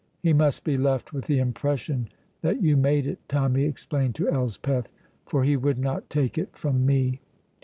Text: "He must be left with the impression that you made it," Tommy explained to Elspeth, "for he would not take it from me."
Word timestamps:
"He 0.23 0.33
must 0.33 0.63
be 0.63 0.77
left 0.79 1.13
with 1.13 1.25
the 1.27 1.37
impression 1.37 2.09
that 2.41 2.59
you 2.63 2.75
made 2.75 3.05
it," 3.05 3.19
Tommy 3.29 3.65
explained 3.65 4.15
to 4.15 4.27
Elspeth, 4.31 4.91
"for 5.27 5.43
he 5.43 5.55
would 5.55 5.77
not 5.77 6.09
take 6.09 6.39
it 6.39 6.57
from 6.57 6.87
me." 6.87 7.21